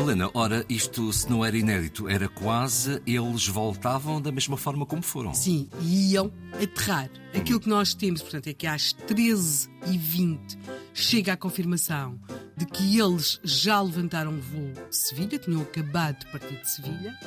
[0.00, 5.02] Helena, ora, isto se não era inédito, era quase eles voltavam da mesma forma como
[5.02, 5.34] foram.
[5.34, 7.10] Sim, e iam aterrar.
[7.34, 10.56] Aquilo que nós temos, portanto, é que às 13h20
[10.94, 12.18] chega a confirmação
[12.60, 17.18] de que eles já levantaram voo de Sevilha, tinham acabado de partir de Sevilha.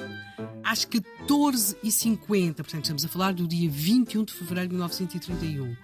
[0.63, 5.75] Às 14h50, portanto, estamos a falar do dia 21 de fevereiro de 1931,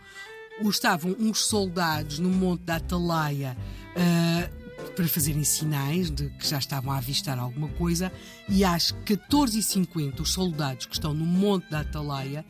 [0.69, 3.57] estavam uns soldados no Monte da Atalaia.
[3.95, 4.59] Uh,
[4.95, 8.11] para fazerem sinais de que já estavam a avistar alguma coisa,
[8.47, 12.45] e às 14h50 os soldados que estão no Monte da Atalaia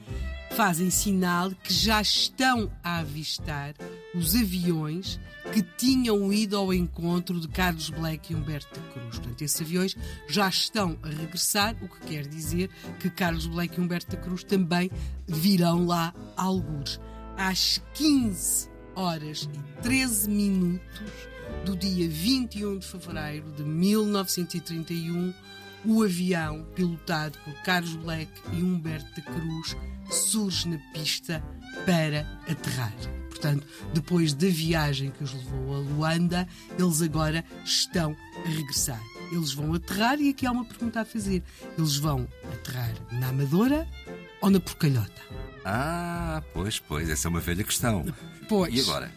[0.51, 3.73] fazem sinal que já estão a avistar
[4.13, 5.19] os aviões
[5.53, 9.19] que tinham ido ao encontro de Carlos Black e Humberto Cruz.
[9.19, 13.81] Portanto, esses aviões já estão a regressar, o que quer dizer que Carlos Black e
[13.81, 14.91] Humberto Cruz também
[15.27, 16.99] virão lá a algures.
[17.37, 21.29] Às 15 horas e 13 minutos
[21.65, 25.33] do dia 21 de fevereiro de 1931,
[25.85, 29.75] o avião, pilotado por Carlos Black e Humberto da Cruz,
[30.09, 31.43] surge na pista
[31.85, 32.93] para aterrar.
[33.29, 39.01] Portanto, depois da viagem que os levou a Luanda, eles agora estão a regressar.
[39.31, 41.43] Eles vão aterrar e aqui há uma pergunta a fazer.
[41.77, 43.87] Eles vão aterrar na Amadora
[44.41, 45.21] ou na Porcalhota?
[45.63, 48.03] Ah, pois, pois, essa é uma velha questão.
[48.47, 48.73] Pois.
[48.73, 49.11] E agora?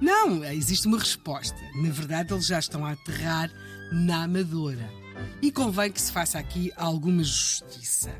[0.00, 1.58] Não, existe uma resposta.
[1.76, 3.50] Na verdade, eles já estão a aterrar
[3.92, 4.90] na Amadora.
[5.40, 8.10] E convém que se faça aqui alguma justiça.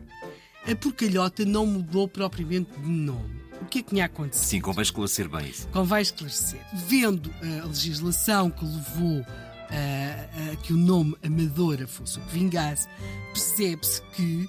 [0.70, 3.42] A porcalhota não mudou propriamente de nome.
[3.60, 4.44] O que é que tinha acontecido?
[4.44, 5.68] Sim, convém esclarecer bem isso.
[5.68, 6.60] Convém esclarecer.
[6.72, 7.32] Vendo
[7.62, 9.24] a legislação que levou
[9.70, 12.88] a, a que o nome Amadora fosse o que vingasse,
[13.32, 14.48] percebe-se que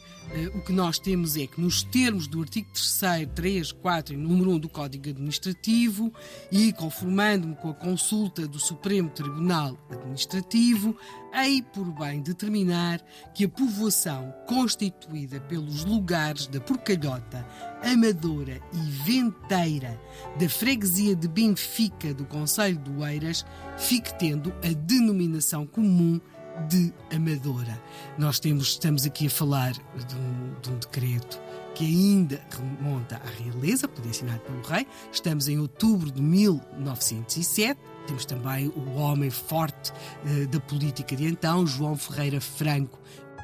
[0.54, 4.52] o que nós temos é que, nos termos do artigo 3, 3, 4 e número
[4.52, 6.14] 1 do Código Administrativo,
[6.52, 10.96] e conformando-me com a consulta do Supremo Tribunal Administrativo,
[11.34, 13.02] hei por bem determinar
[13.34, 17.46] que a povoação constituída pelos lugares da Porcalhota,
[17.84, 20.00] Amadora e Venteira
[20.40, 23.46] da freguesia de Benfica do Conselho do Eiras
[23.78, 26.20] fique tendo a denominação comum
[26.68, 27.82] de Amadora.
[28.18, 31.40] Nós temos, estamos aqui a falar de um, de um decreto
[31.76, 34.86] que ainda remonta à realeza, assinado pelo rei.
[35.12, 37.80] Estamos em outubro de 1907.
[38.06, 43.00] Temos também o homem forte uh, da política de então, João Ferreira Franco,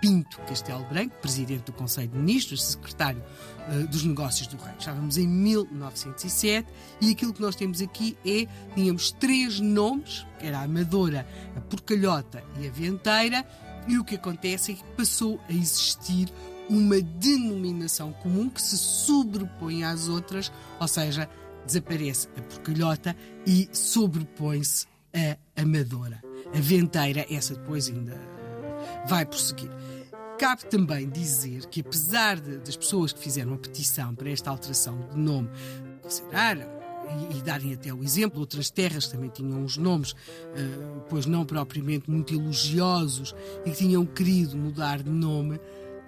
[0.06, 3.24] Pinto Castelo Branco, presidente do Conselho de Ministros, secretário
[3.68, 4.76] uh, dos Negócios do Rei.
[4.78, 6.70] Estávamos em 1907
[7.02, 8.46] e aquilo que nós temos aqui é,
[8.76, 13.44] tínhamos três nomes, era a Amadora, a Porcalhota e a Venteira,
[13.88, 16.32] e o que acontece é que passou a existir
[16.70, 21.28] uma denominação comum que se sobrepõe às outras, ou seja,
[21.66, 26.24] desaparece a porcalhota e sobrepõe-se a amadora.
[26.54, 28.36] A venteira, essa depois ainda
[29.08, 29.70] vai prosseguir.
[30.38, 35.08] Cabe também dizer que, apesar de, das pessoas que fizeram a petição para esta alteração
[35.12, 35.50] de nome
[36.02, 41.26] considerar e, e, darem até o exemplo, outras terras também tinham os nomes, uh, pois
[41.26, 43.34] não propriamente muito elogiosos,
[43.66, 45.60] e que tinham querido mudar de nome,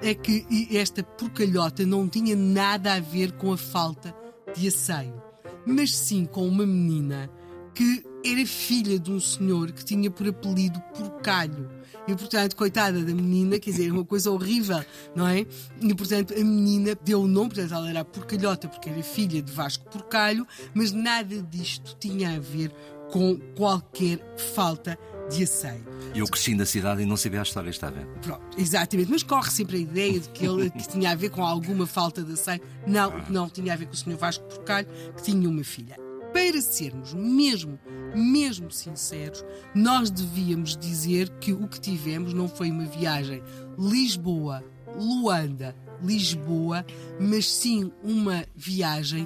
[0.02, 4.14] é que esta porcalhota não tinha nada a ver com a falta
[4.56, 5.22] de asseio,
[5.66, 7.30] mas sim com uma menina
[7.74, 11.77] que era filha de um senhor que tinha por apelido Porcalho.
[12.08, 14.84] E, portanto, coitada da menina, quer dizer, uma coisa horrível,
[15.16, 15.46] não é?
[15.82, 19.52] E, portanto, a menina deu o nome, portanto, ela era Porcalhota porque era filha de
[19.52, 22.72] Vasco Porcalho, mas nada disto tinha a ver
[23.12, 24.20] com qualquer
[24.54, 24.98] falta
[25.30, 25.86] de asseio.
[26.16, 28.06] Eu cresci na cidade e não sabia a história, está a ver?
[28.22, 29.12] Pronto, exatamente.
[29.12, 32.24] Mas corre sempre a ideia de que ele que tinha a ver com alguma falta
[32.24, 32.62] de asseio.
[32.86, 36.07] Não, não tinha a ver com o senhor Vasco Porcalho, que tinha uma filha
[36.38, 37.80] para sermos mesmo,
[38.16, 39.44] mesmo sinceros,
[39.74, 43.42] nós devíamos dizer que o que tivemos não foi uma viagem
[43.76, 44.64] Lisboa,
[44.96, 46.86] Luanda, Lisboa,
[47.20, 49.26] mas sim uma viagem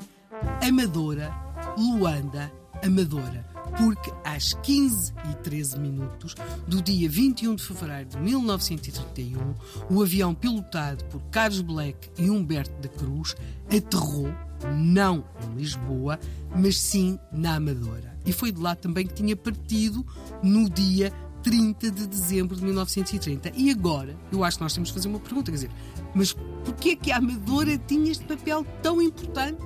[0.65, 1.35] amadora,
[1.77, 2.49] Luanda,
[2.81, 6.35] amadora porque às 15 e 13 minutos
[6.67, 9.53] do dia 21 de fevereiro de 1931,
[9.89, 13.35] o avião pilotado por Carlos Black e Humberto da Cruz
[13.67, 14.31] aterrou
[14.77, 16.19] não em Lisboa,
[16.55, 18.15] mas sim na Amadora.
[18.25, 20.05] E foi de lá também que tinha partido
[20.43, 21.11] no dia
[21.43, 23.51] 30 de dezembro de 1930.
[23.55, 25.71] E agora, eu acho que nós temos que fazer uma pergunta, quer dizer,
[26.13, 26.33] mas
[26.63, 29.63] porquê é que a Amadora tinha este papel tão importante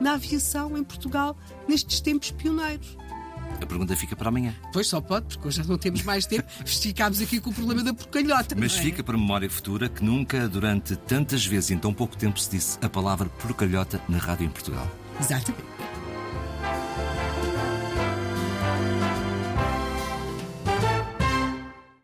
[0.00, 1.36] na aviação em Portugal
[1.66, 2.96] nestes tempos pioneiros?
[3.60, 4.54] A pergunta fica para amanhã.
[4.72, 6.48] Pois só pode, porque hoje já não temos mais tempo.
[6.64, 8.54] Ficámos aqui com o problema da porcalhota.
[8.58, 8.82] Mas é?
[8.82, 12.78] fica para memória futura que nunca, durante tantas vezes em tão pouco tempo, se disse
[12.82, 14.88] a palavra porcalhota na rádio em Portugal.
[15.20, 15.64] Exatamente.